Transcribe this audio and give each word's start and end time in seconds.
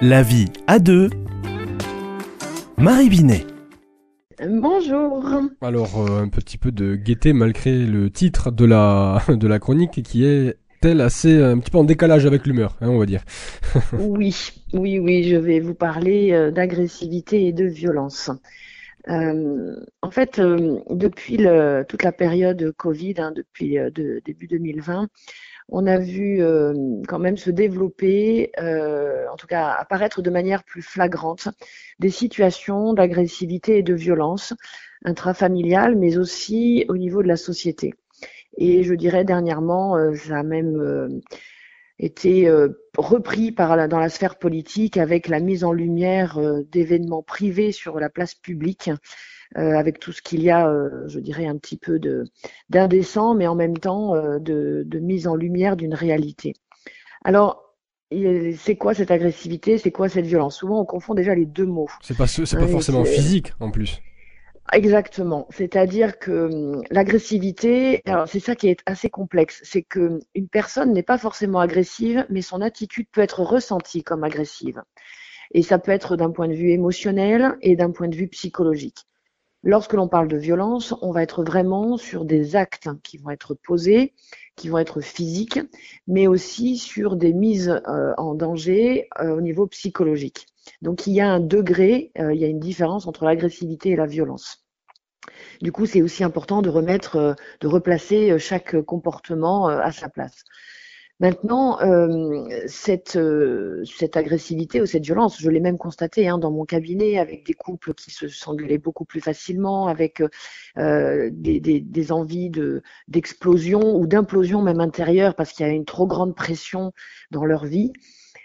La 0.00 0.22
vie 0.22 0.46
à 0.68 0.78
deux. 0.78 1.10
Marie 2.76 3.08
Binet. 3.08 3.44
Bonjour. 4.48 5.28
Alors, 5.60 6.00
euh, 6.00 6.22
un 6.22 6.28
petit 6.28 6.56
peu 6.56 6.70
de 6.70 6.94
gaieté 6.94 7.32
malgré 7.32 7.84
le 7.84 8.08
titre 8.08 8.52
de 8.52 8.64
la, 8.64 9.20
de 9.28 9.48
la 9.48 9.58
chronique 9.58 10.00
qui 10.04 10.24
est 10.24 10.56
tel 10.80 11.00
assez 11.00 11.42
un 11.42 11.58
petit 11.58 11.72
peu 11.72 11.78
en 11.78 11.84
décalage 11.84 12.26
avec 12.26 12.46
l'humeur, 12.46 12.76
hein, 12.80 12.90
on 12.90 12.98
va 12.98 13.06
dire. 13.06 13.24
oui, 13.98 14.36
oui, 14.72 15.00
oui, 15.00 15.24
je 15.24 15.34
vais 15.34 15.58
vous 15.58 15.74
parler 15.74 16.30
euh, 16.30 16.52
d'agressivité 16.52 17.48
et 17.48 17.52
de 17.52 17.64
violence. 17.64 18.30
Euh, 19.08 19.76
en 20.02 20.10
fait, 20.10 20.38
euh, 20.38 20.80
depuis 20.90 21.36
le, 21.38 21.84
toute 21.88 22.02
la 22.02 22.12
période 22.12 22.72
Covid, 22.76 23.14
hein, 23.18 23.32
depuis 23.34 23.78
euh, 23.78 23.90
de, 23.90 24.20
début 24.24 24.46
2020, 24.46 25.08
on 25.68 25.86
a 25.86 25.98
vu 25.98 26.42
euh, 26.42 26.74
quand 27.06 27.18
même 27.18 27.36
se 27.36 27.50
développer, 27.50 28.50
en 28.58 29.36
tout 29.36 29.46
cas 29.46 29.68
apparaître 29.68 30.22
de 30.22 30.30
manière 30.30 30.64
plus 30.64 30.82
flagrante, 30.82 31.48
des 31.98 32.10
situations 32.10 32.94
d'agressivité 32.94 33.78
et 33.78 33.82
de 33.82 33.94
violence 33.94 34.54
intrafamiliales, 35.04 35.96
mais 35.96 36.18
aussi 36.18 36.84
au 36.88 36.96
niveau 36.96 37.22
de 37.22 37.28
la 37.28 37.36
société. 37.36 37.94
Et 38.56 38.82
je 38.82 38.94
dirais 38.94 39.24
dernièrement, 39.24 39.96
ça 40.14 40.38
a 40.38 40.42
même 40.42 41.20
été 41.98 42.50
repris 42.96 43.52
dans 43.52 43.98
la 44.00 44.08
sphère 44.08 44.36
politique 44.36 44.96
avec 44.96 45.28
la 45.28 45.40
mise 45.40 45.64
en 45.64 45.72
lumière 45.72 46.40
d'événements 46.72 47.22
privés 47.22 47.72
sur 47.72 48.00
la 48.00 48.08
place 48.08 48.34
publique 48.34 48.90
euh, 48.90 48.96
avec 49.54 49.98
tout 49.98 50.12
ce 50.12 50.22
qu'il 50.22 50.42
y 50.42 50.50
a, 50.50 50.68
euh, 50.68 51.06
je 51.08 51.20
dirais, 51.20 51.46
un 51.46 51.56
petit 51.56 51.76
peu 51.76 51.98
de 51.98 52.24
d'indécent, 52.68 53.34
mais 53.34 53.46
en 53.46 53.54
même 53.54 53.78
temps 53.78 54.14
euh, 54.14 54.38
de, 54.38 54.82
de 54.86 54.98
mise 54.98 55.26
en 55.26 55.34
lumière 55.34 55.76
d'une 55.76 55.94
réalité. 55.94 56.54
Alors, 57.24 57.64
c'est 58.10 58.76
quoi 58.76 58.94
cette 58.94 59.10
agressivité? 59.10 59.76
C'est 59.76 59.90
quoi 59.90 60.08
cette 60.08 60.26
violence? 60.26 60.56
Souvent, 60.56 60.80
on 60.80 60.84
confond 60.84 61.14
déjà 61.14 61.34
les 61.34 61.44
deux 61.46 61.66
mots. 61.66 61.88
C'est 62.00 62.16
pas, 62.16 62.26
c'est 62.26 62.56
pas 62.56 62.66
forcément 62.66 63.04
physique 63.04 63.52
en 63.60 63.70
plus. 63.70 64.00
Exactement. 64.72 65.46
C'est-à-dire 65.50 66.18
que 66.18 66.52
hum, 66.52 66.82
l'agressivité, 66.90 68.02
alors 68.06 68.28
c'est 68.28 68.40
ça 68.40 68.54
qui 68.54 68.68
est 68.68 68.80
assez 68.86 69.08
complexe, 69.08 69.60
c'est 69.64 69.82
que 69.82 70.20
une 70.34 70.48
personne 70.48 70.92
n'est 70.92 71.02
pas 71.02 71.18
forcément 71.18 71.60
agressive, 71.60 72.26
mais 72.28 72.42
son 72.42 72.60
attitude 72.60 73.06
peut 73.12 73.22
être 73.22 73.42
ressentie 73.42 74.02
comme 74.02 74.24
agressive. 74.24 74.82
Et 75.52 75.62
ça 75.62 75.78
peut 75.78 75.92
être 75.92 76.16
d'un 76.16 76.30
point 76.30 76.48
de 76.48 76.54
vue 76.54 76.70
émotionnel 76.70 77.56
et 77.62 77.76
d'un 77.76 77.90
point 77.90 78.08
de 78.08 78.16
vue 78.16 78.28
psychologique. 78.28 79.07
Lorsque 79.64 79.94
l'on 79.94 80.06
parle 80.06 80.28
de 80.28 80.36
violence, 80.36 80.94
on 81.02 81.10
va 81.10 81.22
être 81.22 81.42
vraiment 81.42 81.96
sur 81.96 82.24
des 82.24 82.54
actes 82.54 82.88
qui 83.02 83.18
vont 83.18 83.30
être 83.30 83.54
posés, 83.54 84.14
qui 84.54 84.68
vont 84.68 84.78
être 84.78 85.00
physiques, 85.00 85.60
mais 86.06 86.28
aussi 86.28 86.76
sur 86.76 87.16
des 87.16 87.32
mises 87.32 87.68
euh, 87.88 88.14
en 88.18 88.34
danger 88.34 89.08
euh, 89.20 89.36
au 89.36 89.40
niveau 89.40 89.66
psychologique. 89.66 90.46
Donc 90.80 91.06
il 91.08 91.12
y 91.12 91.20
a 91.20 91.28
un 91.28 91.40
degré, 91.40 92.12
euh, 92.18 92.32
il 92.32 92.40
y 92.40 92.44
a 92.44 92.48
une 92.48 92.60
différence 92.60 93.06
entre 93.08 93.24
l'agressivité 93.24 93.90
et 93.90 93.96
la 93.96 94.06
violence. 94.06 94.64
Du 95.60 95.72
coup, 95.72 95.86
c'est 95.86 96.02
aussi 96.02 96.22
important 96.22 96.62
de 96.62 96.68
remettre, 96.68 97.36
de 97.60 97.66
replacer 97.66 98.38
chaque 98.38 98.80
comportement 98.82 99.66
à 99.66 99.92
sa 99.92 100.08
place. 100.08 100.44
Maintenant, 101.20 101.80
euh, 101.80 102.46
cette, 102.68 103.16
euh, 103.16 103.82
cette 103.84 104.16
agressivité 104.16 104.80
ou 104.80 104.86
cette 104.86 105.04
violence, 105.04 105.40
je 105.40 105.50
l'ai 105.50 105.58
même 105.58 105.76
constaté 105.76 106.28
hein, 106.28 106.38
dans 106.38 106.52
mon 106.52 106.64
cabinet 106.64 107.18
avec 107.18 107.44
des 107.44 107.54
couples 107.54 107.92
qui 107.92 108.12
se 108.12 108.28
s'engueulaient 108.28 108.78
beaucoup 108.78 109.04
plus 109.04 109.20
facilement, 109.20 109.88
avec 109.88 110.22
euh, 110.78 111.30
des, 111.32 112.12
envies 112.12 112.50
de 112.50 112.82
d'explosion 113.08 113.96
ou 113.96 114.06
d'implosion 114.06 114.62
même 114.62 114.80
intérieure 114.80 115.34
parce 115.34 115.52
qu'il 115.52 115.66
y 115.66 115.68
a 115.68 115.72
une 115.72 115.84
trop 115.84 116.06
grande 116.06 116.36
pression 116.36 116.92
dans 117.32 117.44
leur 117.44 117.64
vie 117.64 117.92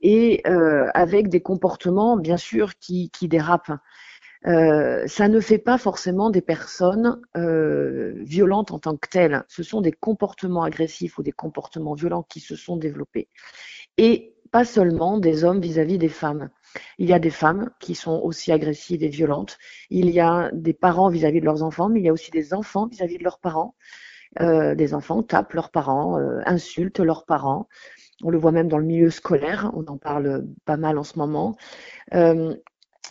et 0.00 0.42
avec 0.44 1.28
des 1.28 1.40
comportements 1.40 2.16
bien 2.16 2.36
sûr 2.36 2.76
qui 2.78 3.10
dérapent. 3.22 3.72
Euh, 4.46 5.06
ça 5.06 5.28
ne 5.28 5.40
fait 5.40 5.58
pas 5.58 5.78
forcément 5.78 6.30
des 6.30 6.42
personnes 6.42 7.20
euh, 7.36 8.12
violentes 8.18 8.72
en 8.72 8.78
tant 8.78 8.96
que 8.96 9.08
telles. 9.08 9.44
Ce 9.48 9.62
sont 9.62 9.80
des 9.80 9.92
comportements 9.92 10.62
agressifs 10.62 11.18
ou 11.18 11.22
des 11.22 11.32
comportements 11.32 11.94
violents 11.94 12.22
qui 12.22 12.40
se 12.40 12.56
sont 12.56 12.76
développés. 12.76 13.28
Et 13.96 14.34
pas 14.50 14.64
seulement 14.64 15.18
des 15.18 15.44
hommes 15.44 15.60
vis-à-vis 15.60 15.98
des 15.98 16.08
femmes. 16.08 16.50
Il 16.98 17.08
y 17.08 17.12
a 17.12 17.18
des 17.18 17.30
femmes 17.30 17.70
qui 17.80 17.94
sont 17.94 18.20
aussi 18.22 18.52
agressives 18.52 19.02
et 19.02 19.08
violentes. 19.08 19.58
Il 19.90 20.10
y 20.10 20.20
a 20.20 20.50
des 20.52 20.74
parents 20.74 21.08
vis-à-vis 21.08 21.40
de 21.40 21.44
leurs 21.44 21.62
enfants, 21.62 21.88
mais 21.88 22.00
il 22.00 22.06
y 22.06 22.08
a 22.08 22.12
aussi 22.12 22.30
des 22.30 22.54
enfants 22.54 22.86
vis-à-vis 22.86 23.18
de 23.18 23.24
leurs 23.24 23.40
parents. 23.40 23.74
Euh, 24.40 24.74
des 24.74 24.94
enfants 24.94 25.22
tapent 25.22 25.54
leurs 25.54 25.70
parents, 25.70 26.18
euh, 26.18 26.40
insultent 26.46 27.00
leurs 27.00 27.24
parents. 27.24 27.68
On 28.22 28.30
le 28.30 28.38
voit 28.38 28.52
même 28.52 28.68
dans 28.68 28.78
le 28.78 28.84
milieu 28.84 29.10
scolaire, 29.10 29.70
on 29.74 29.84
en 29.86 29.96
parle 29.96 30.46
pas 30.64 30.76
mal 30.76 30.98
en 30.98 31.04
ce 31.04 31.18
moment. 31.18 31.56
Euh, 32.14 32.54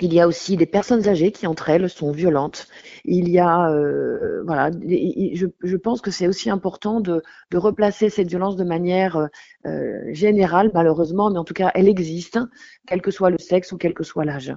il 0.00 0.12
y 0.14 0.20
a 0.20 0.26
aussi 0.26 0.56
des 0.56 0.66
personnes 0.66 1.06
âgées 1.06 1.32
qui 1.32 1.46
entre 1.46 1.68
elles 1.68 1.88
sont 1.90 2.12
violentes. 2.12 2.66
Il 3.04 3.28
y 3.28 3.38
a, 3.38 3.70
euh, 3.70 4.42
voilà, 4.44 4.70
je, 4.70 5.76
pense 5.76 6.00
que 6.00 6.10
c'est 6.10 6.26
aussi 6.26 6.50
important 6.50 7.00
de, 7.00 7.22
de, 7.50 7.58
replacer 7.58 8.08
cette 8.08 8.28
violence 8.28 8.56
de 8.56 8.64
manière 8.64 9.28
euh, 9.66 10.00
générale, 10.12 10.70
malheureusement, 10.72 11.30
mais 11.30 11.38
en 11.38 11.44
tout 11.44 11.54
cas, 11.54 11.70
elle 11.74 11.88
existe, 11.88 12.38
quel 12.86 13.02
que 13.02 13.10
soit 13.10 13.30
le 13.30 13.38
sexe 13.38 13.72
ou 13.72 13.76
quel 13.76 13.92
que 13.92 14.04
soit 14.04 14.24
l'âge. 14.24 14.54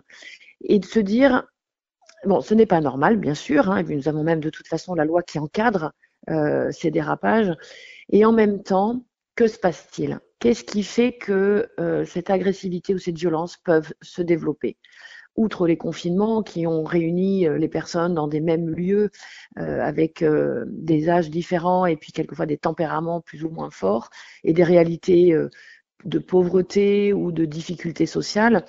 Et 0.62 0.80
de 0.80 0.86
se 0.86 1.00
dire, 1.00 1.44
bon, 2.26 2.42
ce 2.42 2.54
n'est 2.54 2.66
pas 2.66 2.82
normal, 2.82 3.18
bien 3.18 3.36
sûr, 3.36 3.70
hein, 3.70 3.84
nous 3.84 4.08
avons 4.08 4.24
même 4.24 4.40
de 4.40 4.50
toute 4.50 4.68
façon 4.68 4.96
la 4.96 5.06
loi 5.06 5.22
qui 5.22 5.38
encadre 5.38 5.92
euh, 6.30 6.72
ces 6.72 6.92
dérapages, 6.92 7.52
et 8.10 8.24
en 8.26 8.32
même 8.32 8.64
temps, 8.64 9.06
que 9.36 9.48
se 9.48 9.60
passe-t-il? 9.60 10.20
Qu'est-ce 10.40 10.64
qui 10.64 10.84
fait 10.84 11.18
que 11.18 11.68
cette 12.06 12.30
agressivité 12.30 12.94
ou 12.94 13.00
cette 13.00 13.18
violence 13.18 13.58
peuvent 13.58 13.94
se 14.02 14.22
développer? 14.22 14.78
Outre 15.36 15.68
les 15.68 15.78
confinements 15.78 16.44
qui 16.44 16.66
ont 16.68 16.84
réuni 16.84 17.48
euh, 17.48 17.58
les 17.58 17.68
personnes 17.68 18.14
dans 18.14 18.28
des 18.28 18.42
mêmes 18.42 18.70
lieux 18.70 19.12
euh, 19.58 19.82
avec 19.82 20.22
euh, 20.22 20.66
des 20.68 21.10
âges 21.10 21.30
différents 21.30 21.86
et 21.86 21.98
puis 21.98 22.12
quelquefois 22.12 22.46
des 22.46 22.58
tempéraments 22.58 23.22
plus 23.22 23.44
ou 23.44 23.50
moins 23.50 23.70
forts 23.70 24.10
et 24.44 24.54
des 24.54 24.64
réalités 24.64 25.36
de 26.06 26.20
pauvreté 26.20 27.14
ou 27.14 27.32
de 27.32 27.46
difficultés 27.46 28.06
sociales, 28.06 28.66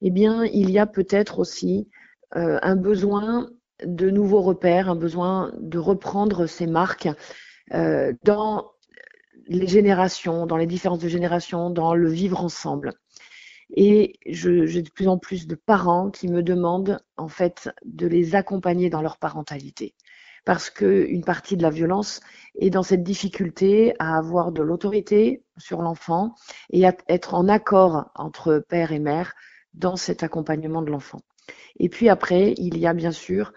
eh 0.00 0.10
bien, 0.10 0.44
il 0.44 0.70
y 0.70 0.78
a 0.78 0.86
peut-être 0.86 1.38
aussi 1.38 1.88
un 2.32 2.76
besoin 2.76 3.48
de 3.84 4.10
nouveaux 4.10 4.42
repères, 4.42 4.88
un 4.88 4.96
besoin 4.96 5.52
de 5.58 5.78
reprendre 5.78 6.46
ces 6.46 6.66
marques 6.66 7.08
dans 8.24 8.70
les 9.48 9.66
générations, 9.66 10.46
dans 10.46 10.56
les 10.56 10.66
différences 10.66 11.00
de 11.00 11.08
générations, 11.08 11.70
dans 11.70 11.94
le 11.94 12.08
vivre 12.08 12.40
ensemble. 12.42 12.92
Et 13.76 14.18
j'ai 14.26 14.82
de 14.82 14.90
plus 14.90 15.08
en 15.08 15.18
plus 15.18 15.46
de 15.46 15.54
parents 15.54 16.10
qui 16.10 16.28
me 16.28 16.42
demandent 16.42 16.98
en 17.16 17.28
fait 17.28 17.70
de 17.84 18.06
les 18.06 18.34
accompagner 18.34 18.90
dans 18.90 19.02
leur 19.02 19.18
parentalité. 19.18 19.94
Parce 20.44 20.70
qu'une 20.70 21.24
partie 21.24 21.56
de 21.56 21.62
la 21.62 21.70
violence 21.70 22.20
est 22.58 22.70
dans 22.70 22.82
cette 22.82 23.02
difficulté 23.02 23.94
à 23.98 24.16
avoir 24.16 24.50
de 24.52 24.62
l'autorité 24.62 25.42
sur 25.58 25.82
l'enfant 25.82 26.34
et 26.70 26.86
à 26.86 26.96
être 27.08 27.34
en 27.34 27.48
accord 27.48 28.10
entre 28.14 28.64
père 28.66 28.92
et 28.92 28.98
mère 28.98 29.34
dans 29.74 29.96
cet 29.96 30.22
accompagnement 30.22 30.80
de 30.80 30.90
l'enfant. 30.90 31.20
Et 31.78 31.88
puis 31.88 32.08
après, 32.08 32.54
il 32.56 32.78
y 32.78 32.86
a 32.86 32.94
bien 32.94 33.12
sûr 33.12 33.52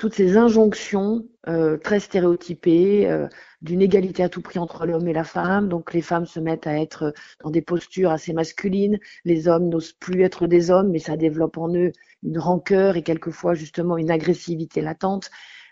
toutes 0.00 0.14
ces 0.14 0.38
injonctions 0.38 1.26
euh, 1.46 1.76
très 1.76 2.00
stéréotypées 2.00 3.06
euh, 3.06 3.28
d'une 3.60 3.82
égalité 3.82 4.22
à 4.22 4.30
tout 4.30 4.40
prix 4.40 4.58
entre 4.58 4.86
l'homme 4.86 5.06
et 5.06 5.12
la 5.12 5.24
femme. 5.24 5.68
Donc 5.68 5.92
les 5.92 6.00
femmes 6.00 6.24
se 6.24 6.40
mettent 6.40 6.66
à 6.66 6.80
être 6.80 7.12
dans 7.44 7.50
des 7.50 7.60
postures 7.60 8.10
assez 8.10 8.32
masculines, 8.32 8.98
les 9.26 9.46
hommes 9.46 9.68
n'osent 9.68 9.92
plus 9.92 10.22
être 10.22 10.46
des 10.46 10.70
hommes, 10.70 10.90
mais 10.90 11.00
ça 11.00 11.18
développe 11.18 11.58
en 11.58 11.68
eux 11.74 11.92
une 12.22 12.38
rancœur 12.38 12.96
et 12.96 13.02
quelquefois 13.02 13.52
justement 13.52 13.98
une 13.98 14.10
agressivité 14.10 14.80
latente. 14.80 15.30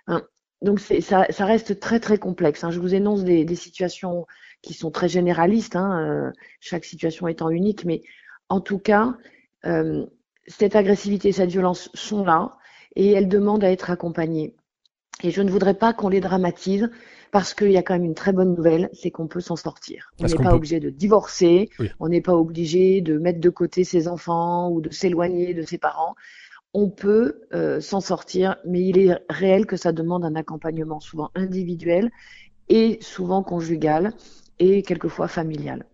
Hein. 0.08 0.22
Donc 0.60 0.78
ça, 0.78 1.26
ça, 1.30 1.44
reste 1.46 1.80
très 1.80 1.98
très 1.98 2.18
complexe. 2.18 2.64
Hein. 2.64 2.70
Je 2.70 2.80
vous 2.80 2.94
énonce 2.94 3.24
des, 3.24 3.46
des, 3.46 3.56
situations 3.56 4.26
qui 4.60 4.74
sont 4.74 4.90
très 4.90 5.08
généralistes, 5.08 5.76
hein, 5.76 6.06
euh, 6.06 6.32
chaque 6.60 6.84
situation 6.84 7.28
étant 7.28 7.48
unique, 7.48 7.86
mais 7.86 8.02
en 8.50 8.60
tout 8.60 8.78
cas, 8.78 9.16
euh, 9.64 10.04
cette 10.46 10.76
agressivité, 10.76 11.32
cette 11.32 11.50
violence 11.50 11.88
sont 11.94 12.24
là 12.26 12.58
et 12.98 13.12
elles 13.12 13.28
demandent 13.28 13.64
à 13.64 13.70
être 13.70 13.90
accompagnées. 13.90 14.54
Et 15.22 15.30
je 15.30 15.40
ne 15.40 15.50
voudrais 15.50 15.74
pas 15.74 15.94
qu'on 15.94 16.10
les 16.10 16.20
dramatise 16.20 16.90
parce 17.30 17.54
qu'il 17.54 17.70
y 17.70 17.76
a 17.76 17.82
quand 17.82 17.94
même 17.94 18.04
une 18.04 18.14
très 18.14 18.32
bonne 18.32 18.54
nouvelle, 18.54 18.90
c'est 18.92 19.10
qu'on 19.10 19.26
peut 19.26 19.40
s'en 19.40 19.56
sortir. 19.56 20.12
On 20.20 20.26
n'est 20.26 20.34
pas 20.34 20.54
obligé 20.54 20.80
de 20.80 20.90
divorcer, 20.90 21.68
on 22.00 22.08
n'est 22.08 22.20
pas 22.20 22.34
obligé 22.34 23.00
de 23.00 23.18
mettre 23.18 23.40
de 23.40 23.50
côté 23.50 23.84
ses 23.84 24.08
enfants 24.08 24.70
ou 24.70 24.80
de 24.80 24.90
s'éloigner 24.90 25.54
de 25.54 25.62
ses 25.62 25.78
parents. 25.78 26.14
On 26.74 26.90
peut 26.90 27.40
euh, 27.54 27.80
s'en 27.80 28.00
sortir, 28.00 28.56
mais 28.66 28.82
il 28.82 28.98
est 28.98 29.18
réel 29.30 29.66
que 29.66 29.76
ça 29.76 29.92
demande 29.92 30.24
un 30.24 30.34
accompagnement 30.34 31.00
souvent 31.00 31.30
individuel 31.34 32.10
et 32.68 32.98
souvent 33.00 33.42
conjugal 33.42 34.12
et 34.58 34.82
quelquefois 34.82 35.28
familial. 35.28 35.86